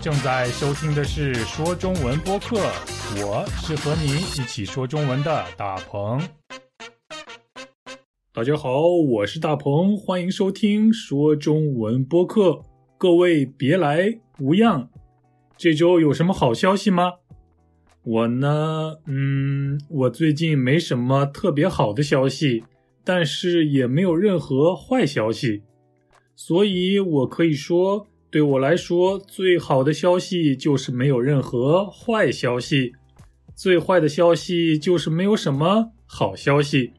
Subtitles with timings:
[0.00, 2.56] 正在收听的是说中文播客，
[3.16, 6.20] 我是和你一起说中文的大鹏。
[8.32, 12.62] 大家好，我是大鹏，欢迎收听说中文播客。
[12.98, 14.88] 各位别来无恙，
[15.56, 17.14] 这周有什么好消息吗？
[18.02, 22.64] 我呢，嗯，我最近没什么特别好的消息，
[23.04, 25.62] 但是也没有任何坏消息，
[26.36, 28.06] 所以我可以说。
[28.30, 32.92] 对我来说，最好的消息就是没有任何坏消息；
[33.56, 36.92] 最坏的消息就是没有什么好消息。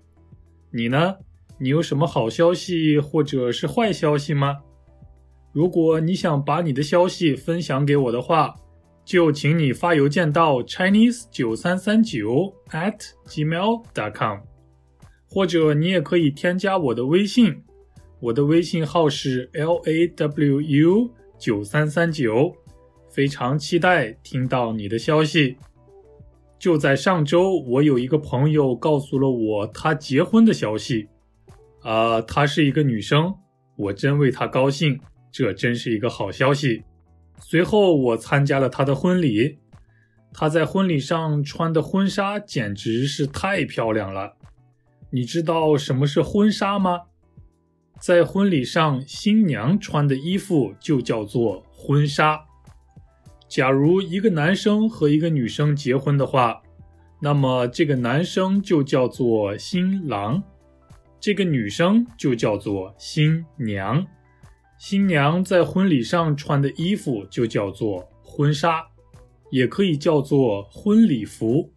[0.71, 1.15] 你呢？
[1.57, 4.57] 你有什么好消息或者是坏消息吗？
[5.53, 8.53] 如果你想把你的消息分享给我的话，
[9.05, 14.39] 就请你发邮件到 chinese 九三三九 at gmail dot com，
[15.29, 17.63] 或者你也可以添加我的微信，
[18.19, 21.09] 我的微信号是 l a w u。
[21.41, 22.55] 九三三九，
[23.09, 25.57] 非常期待听到你的消息。
[26.59, 31.09] 就在上周，我有一个朋友告诉了我她结婚的消息。
[31.81, 33.33] 啊，她是一个女生，
[33.75, 34.99] 我真为她高兴，
[35.31, 36.83] 这真是一个好消息。
[37.39, 39.57] 随后，我参加了她的婚礼，
[40.31, 44.37] 她在婚礼上穿的婚纱简直是太漂亮了。
[45.09, 46.99] 你知道什么是婚纱吗？
[48.01, 52.43] 在婚礼上，新娘穿的衣服就叫做婚纱。
[53.47, 56.63] 假如一个男生和一个女生结婚的话，
[57.21, 60.41] 那么这个男生就叫做新郎，
[61.19, 64.03] 这个女生就叫做新娘。
[64.79, 68.83] 新娘在婚礼上穿的衣服就叫做婚纱，
[69.51, 71.71] 也可以叫做婚礼服。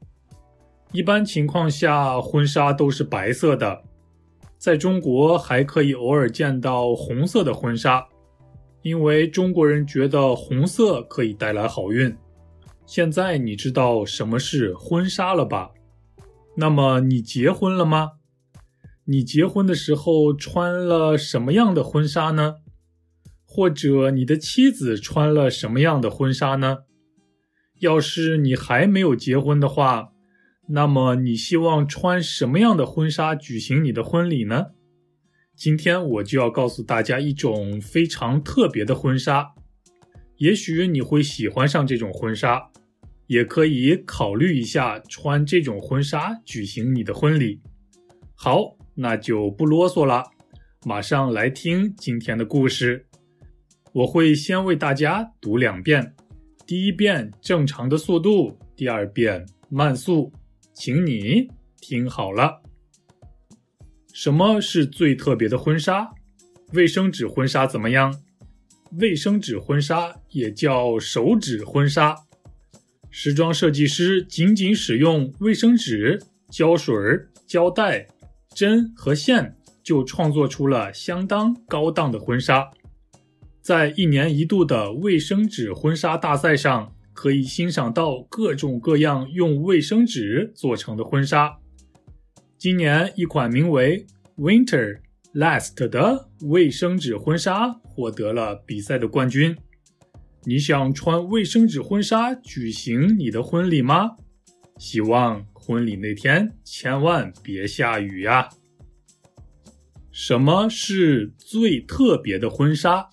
[0.90, 3.82] 一般情况下，婚纱都是白色的。
[4.64, 8.08] 在中国还可以偶尔见到红色的婚纱，
[8.80, 12.16] 因为中国人觉得红色可以带来好运。
[12.86, 15.72] 现在你知道什么是婚纱了吧？
[16.56, 18.12] 那么你结婚了吗？
[19.04, 22.54] 你结婚的时候穿了什么样的婚纱呢？
[23.44, 26.78] 或者你的妻子穿了什么样的婚纱呢？
[27.80, 30.13] 要是你还没有结婚的话。
[30.66, 34.68] 那么你希望穿什么样的婚纱举行你的婚礼呢？
[35.54, 39.54] 今天我就要告诉大家一种非常特别的婚纱，
[40.38, 42.70] 也许你会喜欢上这种婚纱，
[43.26, 47.60] 也可以考虑一下穿这种婚纱举行你的婚礼。
[48.34, 50.24] 好，那就不啰嗦了，
[50.86, 53.06] 马上来听今天的故事。
[53.92, 56.14] 我会先为大家读两遍，
[56.66, 60.32] 第一遍正常的速度，第二遍慢速。
[60.74, 61.48] 请你
[61.80, 62.60] 听好了，
[64.12, 66.12] 什么是最特别的婚纱？
[66.72, 68.20] 卫生纸婚纱怎么样？
[69.00, 72.16] 卫生纸婚纱也叫手指婚纱。
[73.08, 76.20] 时装设计师仅仅使用卫生纸、
[76.50, 76.94] 胶水、
[77.46, 78.08] 胶带、
[78.52, 82.68] 针和线，就创作出了相当高档的婚纱。
[83.62, 86.92] 在一年一度的卫生纸婚纱大赛上。
[87.14, 91.56] 可以欣赏到各种各样用卫生纸做成的婚纱。
[92.58, 94.04] 今年一款名为
[94.36, 95.00] Winter
[95.32, 99.56] Last 的卫生纸婚纱获得了比赛的冠军。
[100.44, 104.16] 你想穿卫生纸婚纱举行你的婚礼吗？
[104.76, 108.48] 希望婚礼那天千万别下雨呀！
[110.10, 113.08] 什么是最特别的婚纱？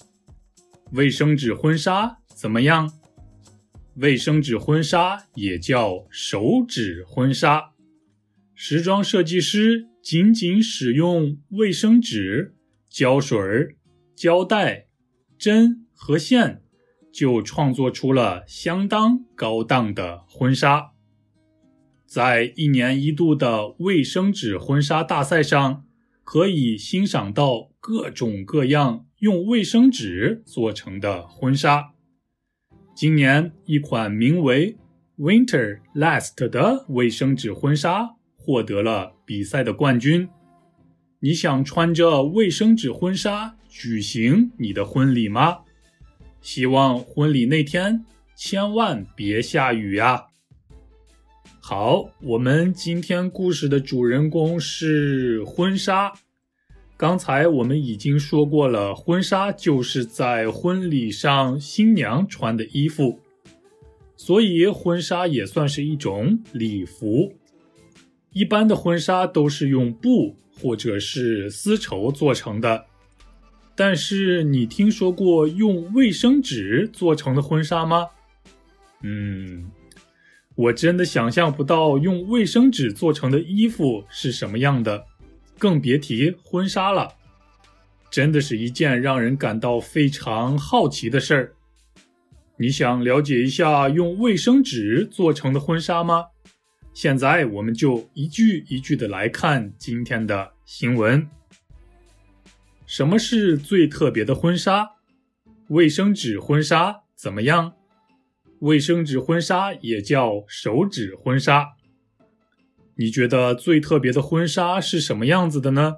[0.91, 2.91] 卫生纸婚纱怎么样？
[3.95, 7.73] 卫生纸婚纱也叫手指婚纱，
[8.55, 12.55] 时装设计师仅仅使用卫生纸、
[12.89, 13.37] 胶水、
[14.15, 14.87] 胶带、
[15.37, 16.61] 针和线，
[17.11, 20.93] 就创作出了相当高档的婚纱。
[22.05, 25.85] 在一年一度的卫生纸婚纱大赛上，
[26.23, 31.93] 可以欣赏到各种各样用卫生纸做成的婚纱。
[33.01, 34.77] 今年一款名为
[35.17, 40.29] Winter Last 的卫生纸婚纱获得了比赛的冠军。
[41.19, 45.61] 你想穿着卫生纸婚纱举行你的婚礼吗？
[46.41, 48.05] 希望婚礼那天
[48.35, 50.27] 千万别下雨呀！
[51.59, 56.13] 好，我们今天故事的主人公是婚纱。
[57.01, 63.19] 刚才我们已经说过了，婚纱就是在婚礼上新娘穿的衣服，
[64.15, 67.33] 所以婚纱也算是一种礼服。
[68.33, 72.85] 一般的婚纱都是用布或者是丝绸做成的，
[73.75, 78.09] 但是你听说过用卫生纸做成的婚纱吗？
[79.01, 79.71] 嗯，
[80.53, 85.07] 我真的想象不到用卫生纸做成的衣服是什么样的，
[85.61, 87.13] 更别提婚纱了。
[88.09, 91.53] 真的是一件让人感到非常好奇的事儿。
[92.57, 96.25] 你想了解一下用卫生纸做成的婚纱吗？
[96.95, 101.29] 现在我们就一句一句的来看今天的新闻。
[102.87, 104.89] 什么是最特别的婚纱？
[105.69, 107.73] 卫生纸婚纱怎么样？
[108.61, 111.73] 卫生纸婚纱也叫手指婚纱。
[113.01, 115.95] 你觉得最特别的婚纱是什么样子的呢？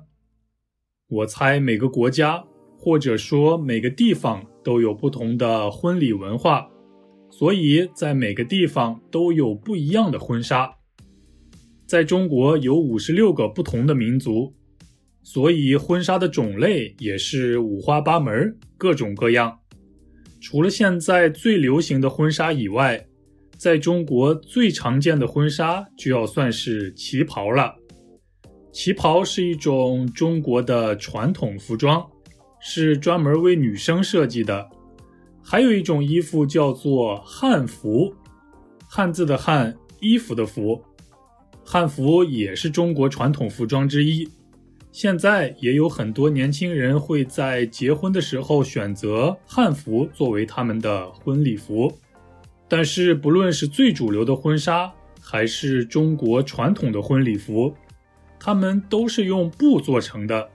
[1.09, 2.45] 我猜每个国家
[2.77, 6.69] 或者说每个地方都有不同的婚礼文化，
[7.29, 10.77] 所以在每个地方都有不一样的婚纱。
[11.85, 14.55] 在中国有五十六个不同的民族。
[15.23, 19.59] 所以婚纱的种类也是五花八门，各种各样。
[20.39, 23.05] 除了现在最流行的婚纱以外，
[23.63, 27.73] 在中国最常见的婚纱就要算是旗袍了。
[28.73, 32.05] 旗袍是一种中国的传统服装，
[32.59, 34.69] 是专门为女生设计的。
[35.41, 38.13] 还有一种衣服叫做汉服，
[38.85, 40.83] 汉字的汉，衣服的服，
[41.63, 44.27] 汉服也是中国传统服装之一。
[44.91, 51.89] 现在也有很多年轻人会在结婚的时候选择汉服作为他们的婚礼服，
[52.67, 57.75] 但是不论是最主流的婚纱，还是中国传统的婚礼服，
[58.39, 60.49] 它们都是用布做成的，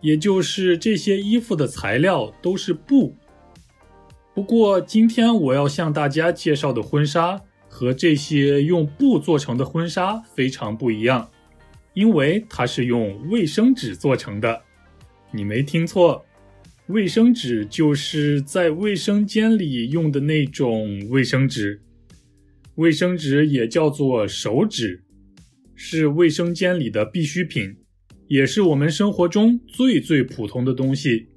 [0.00, 3.14] 也就是这些衣服的材料都是布。
[4.34, 11.28] 不过今天我要向大家介绍的婚纱和这些用布做成的婚纱非常不一样。
[11.92, 14.62] 因为它是用卫生纸做成的，
[15.32, 16.24] 你没听错，
[16.90, 21.80] 卫生纸就是在卫生间里用的那种卫生纸。
[22.74, 25.04] 卫生纸也叫做手纸，
[25.76, 27.76] 是卫生间里的必需品，
[28.26, 31.28] 也是我们生活中最最普通的东西。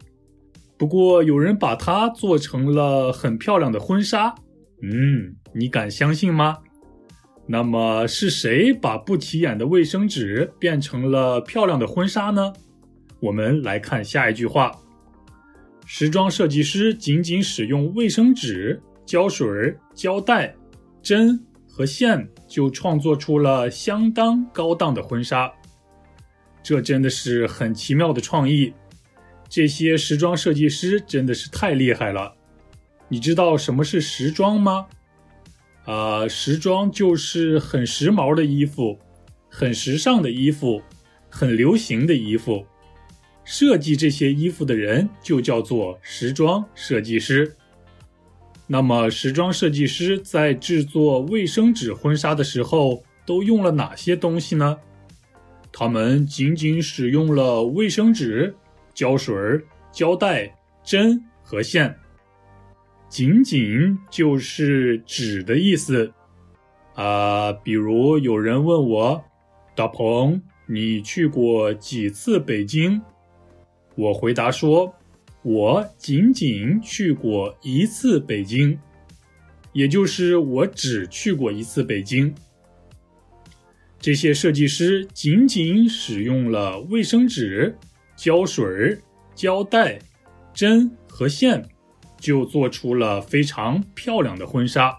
[0.76, 4.34] 不过有人把它做成了很漂亮的婚纱，
[4.82, 6.58] 嗯，你敢相信吗？
[7.48, 12.54] 那么是谁把不起眼的卫生纸变成了漂亮的婚纱呢？
[13.20, 14.72] 我们来看下一句话：
[15.86, 20.56] 时装设计师仅仅使用卫生纸、胶水、胶带、
[21.02, 25.52] 针和线，就创作出了相当高档的婚纱。
[26.64, 28.74] 这真的是很奇妙的创意。
[29.50, 32.34] 这些时装设计师真的是太厉害了。
[33.10, 34.88] 你知道什么是时装吗？
[35.86, 38.98] 啊，时装就是很时髦的衣服，
[39.50, 40.82] 很时尚的衣服，
[41.30, 42.66] 很流行的衣服。
[43.44, 47.56] 设计这些衣服的人就叫做时装设计师。
[48.66, 54.78] 那么，时装设计师在制作卫生纸婚纱的时候都用了哪些东西呢？
[55.72, 58.56] 他们仅仅使用了卫生纸、
[58.94, 59.36] 胶水、
[59.92, 61.94] 胶带、针和线。
[63.10, 66.12] 仅仅就是纸的意思
[66.96, 69.24] 啊，比如有人问我，
[69.76, 73.02] 大鹏，你去过几次北京？
[73.96, 74.94] 我回答说，
[75.42, 78.78] 我仅仅去过一次北京，
[79.72, 82.34] 也就是我只去过一次北京。
[84.00, 87.78] 这些设计师仅仅使用了卫生纸、
[88.16, 88.98] 胶水、
[89.36, 90.00] 胶带、
[90.54, 91.64] 针和线。
[92.24, 94.98] 就做出了非常漂亮的婚纱。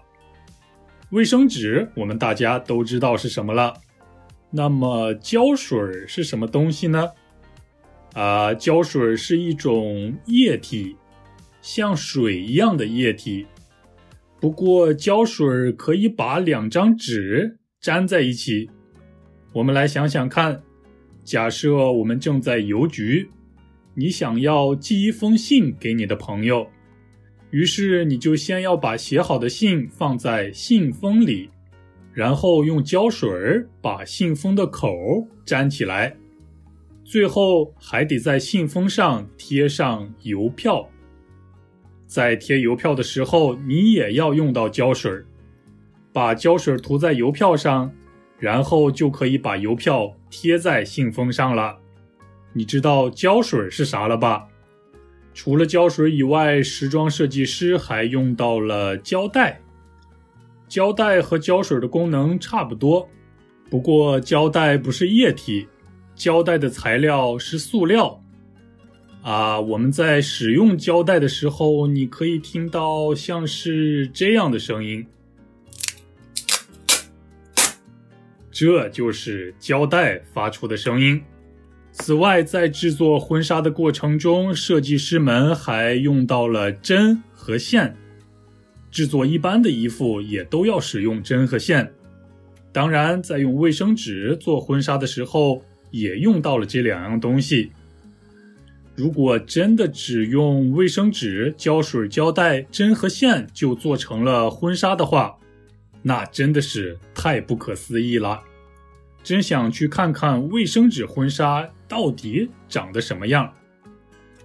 [1.09, 3.73] 卫生纸我们大家都知道是什么了，
[4.51, 7.09] 那么胶水是什么东西呢？
[8.15, 10.95] 啊，胶水是一种液体，
[11.61, 13.45] 像水一样的液体。
[14.39, 18.69] 不过胶水可以把两张纸粘在一起。
[19.51, 20.63] 我们来想想看，
[21.25, 23.29] 假设我们正在邮局，
[23.95, 26.65] 你想要寄一封信给你的朋友。
[27.51, 31.49] 于是你就先要把写好的信放在信封里，
[32.13, 33.29] 然后用胶水
[33.81, 34.89] 把信封的口
[35.45, 36.15] 粘起来，
[37.05, 40.89] 最后还得在信封上贴上邮票。
[42.07, 45.25] 在贴邮票的时候，你也要用到胶水儿，
[46.11, 47.91] 把胶水涂在邮票上，
[48.39, 51.77] 然后就可以把邮票贴在信封上了。
[52.53, 54.47] 你知道胶水是啥了吧？
[55.31, 59.61] 除了胶水以外，时装设计师还用到了胶带。
[60.67, 63.07] 胶带和胶水的功能差不多，
[63.69, 65.67] 不过胶带不是液体，
[66.15, 68.21] 胶带的材料是塑料。
[69.21, 75.03] 啊，我们在使用胶带的时候，你可以听到像是这样的声音，
[78.51, 81.19] 这就是胶带发出的声音。
[81.91, 87.97] 此外，在制作婚纱的过程中，设计师们还用到了针和线。
[88.91, 91.91] 制作一般的衣服也都要使用针和线。
[92.71, 97.71] 当然，在用卫生纸做婚纱的时候，也用到了这两样东西。
[98.95, 105.37] 如果真的只用卫生纸、胶水、胶带、针和线就做成了婚纱的话，
[106.01, 108.41] 那真的是太不可思议了。
[109.23, 113.51] 真想去看看卫生纸婚纱到底长得什么样，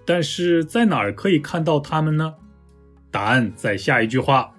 [0.05, 2.33] 但是在哪儿可以看到它们呢？
[3.09, 4.53] 答案在下一句话。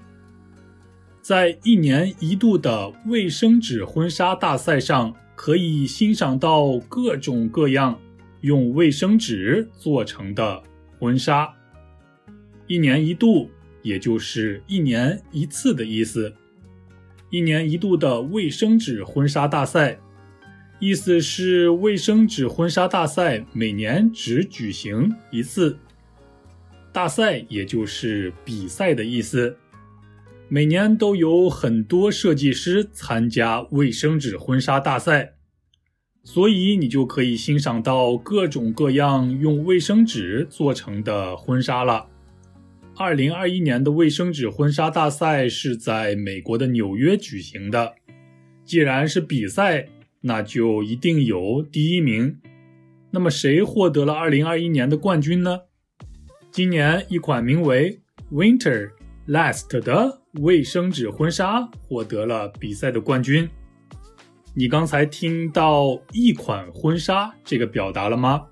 [1.20, 8.00] 在一年一度的卫生纸婚纱大赛上，可以欣赏到各种各样
[8.42, 10.62] 用卫生纸做成的
[11.00, 11.52] 婚纱。
[12.68, 13.50] 一年一度，
[13.82, 16.32] 也就是一年一次的意思。
[17.28, 19.98] 一年一度的卫生纸婚纱大赛。
[20.78, 25.76] 意思是卫生纸婚纱大赛每年只举行一次，
[26.92, 29.56] 大赛也就是比赛的意思。
[30.48, 35.34] 每年都有很多设计师参加卫生纸婚纱大赛，
[36.22, 42.06] 所以你就可以欣赏到各种各样用卫生纸做成的婚纱了。
[42.94, 47.94] 二零二一年的卫生纸婚纱大赛是在美国的纽约举行的。
[48.64, 49.88] 既然是比赛，
[50.20, 52.38] 那就一定有第一名。
[53.10, 55.60] 那么谁获得了2021年的冠军呢？
[56.50, 58.90] 今年一款名为 Winter
[59.26, 63.48] Last 的卫生纸婚纱获得了比赛的冠军。
[64.54, 68.46] 你刚才听到“一款婚纱”这个表达了吗？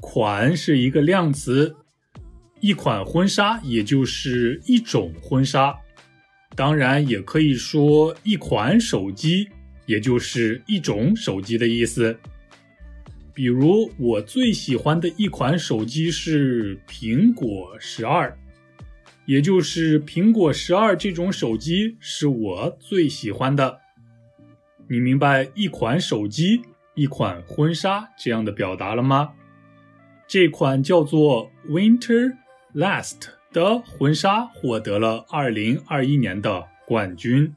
[0.00, 1.74] 款是一个量词，
[2.60, 5.76] 一款婚纱也就是一种婚纱。
[6.56, 9.48] 当然也可以说一款手机。
[9.86, 12.16] 也就是一种手机的意思。
[13.34, 18.38] 比如，我最喜欢的一款手机是苹果十二，
[19.30, 23.78] 也就是苹果十二这种手机是我最喜欢的。
[24.88, 26.62] 你明白一款手机、
[26.96, 29.34] 一款婚纱这样的表达了吗？
[30.26, 32.38] 这款叫做 Winter
[32.74, 37.54] Last 的婚纱获得了二零二一年的冠军。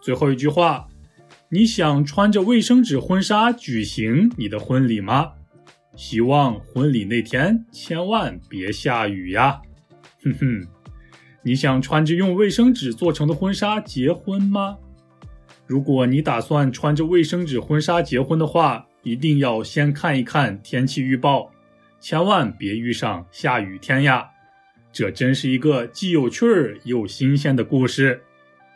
[0.00, 0.88] 最后一句话。
[1.50, 5.34] 你想穿着卫生纸婚纱举行你的婚礼吗？
[5.94, 9.60] 希望婚礼那天千万别下雨呀！
[10.24, 10.66] 哼哼，
[11.42, 14.78] 你想穿着用卫生纸做成的婚纱结婚吗？
[15.66, 21.50] 如果你打算穿着卫生纸婚纱结婚的话，一定要先看一看天气预报，
[22.00, 24.28] 千万别遇上下雨天呀！
[24.92, 28.22] 这真是一个既有趣儿又新鲜的故事。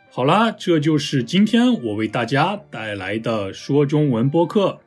[0.09, 4.79] 好啦，这就是今天我为大家带来的说中文播客。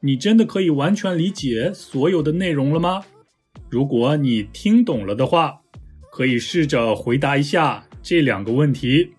[0.00, 3.04] 你真的可以完全理解所有的内容了吗？
[3.68, 5.61] 如果你听懂了的话，
[6.12, 9.14] 可以试着回答一下这两个问题。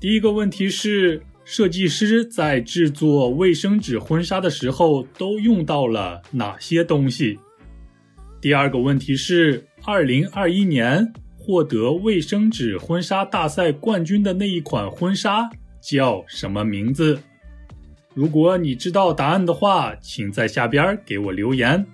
[0.00, 7.38] 第一个问题是，设计师在制作卫生纸婚纱的时候都用到了哪些东西？
[8.40, 11.12] 第二个问题是，二零二一年。
[11.38, 15.48] 获得卫生纸婚纱大赛冠军的那一款婚纱
[15.80, 17.20] 叫什么名字？
[18.14, 21.86] 如果你知道答案的话，请在下边给我留言。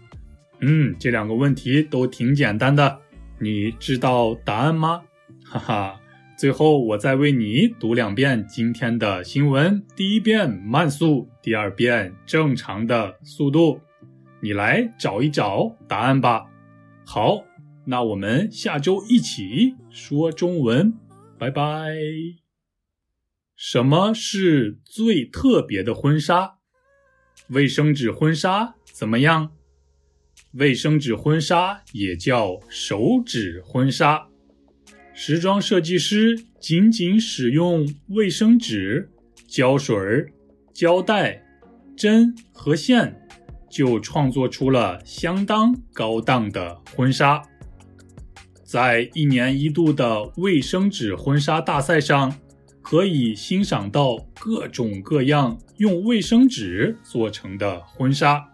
[0.61, 2.99] 嗯，这两个问题都挺简单的，
[3.43, 5.03] 你知道答案吗？
[5.45, 6.01] 哈哈，
[6.39, 13.81] 最后我再为你读两遍今天的新闻，第一遍慢速，第二遍正常的速度，
[14.41, 16.47] 你来找一找答案吧。
[17.05, 17.45] 好。
[17.85, 20.95] 那我们下周一起说中文，
[21.37, 21.97] 拜拜。
[23.57, 26.59] 什么是最特别的婚纱？
[27.49, 29.51] 卫生纸婚纱怎么样？
[30.53, 34.27] 卫生纸婚纱也叫手指婚纱。
[35.15, 39.11] 时装设计师仅仅使用卫生纸、
[39.47, 39.97] 胶水、
[40.73, 41.43] 胶带、
[41.97, 43.21] 针和线，
[43.71, 47.43] 就创作出了相当高档的婚纱。
[48.63, 52.35] 在一年一度的卫生纸婚纱大赛上，
[52.81, 58.52] 可以欣赏到各种各样用卫生纸做成的婚纱。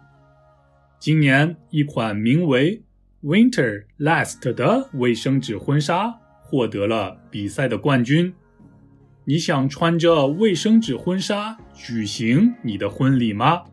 [0.99, 2.83] 今年，一款名为
[3.23, 8.33] Winter Last 的卫生纸婚纱获得了比赛的冠军。
[9.23, 13.63] 你想穿着卫生纸婚纱举行你的婚礼吗？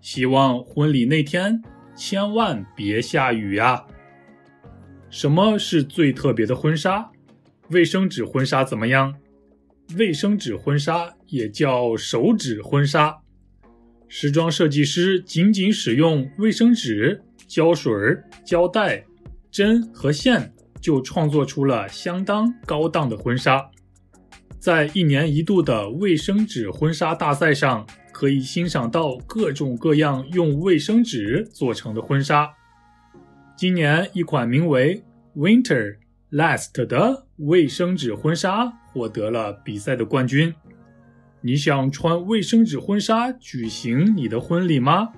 [0.00, 1.60] 希望婚礼那天
[1.96, 3.84] 千万别下雨呀！
[5.10, 7.10] 什么是最特别的婚纱？
[7.70, 9.12] 卫生纸婚纱怎么样？
[9.98, 13.23] 卫生纸婚纱也叫手指婚纱。
[14.16, 17.92] 时装设计师仅仅使用卫生纸、胶水、
[18.44, 19.04] 胶带、
[19.50, 23.68] 针和线，就创作出了相当高档的婚纱。
[24.60, 32.48] 在一年一度的卫生纸婚纱大赛上，可以欣赏到各种各样用卫生纸做成的婚纱。
[33.56, 35.02] 今年一款名为
[35.34, 35.96] Winter
[36.30, 40.54] Last 的卫生纸婚纱获得了比赛的冠军。
[41.46, 45.12] 你想穿卫生纸婚纱举行你的婚礼吗？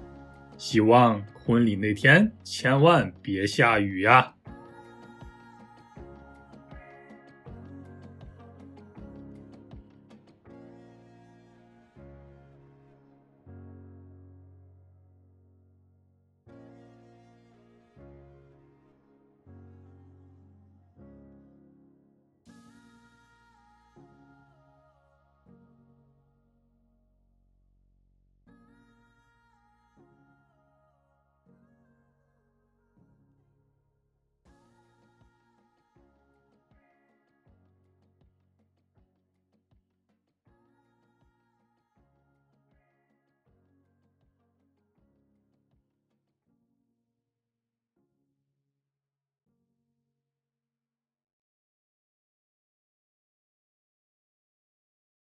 [0.59, 4.35] 希望婚礼那天千万别下雨呀！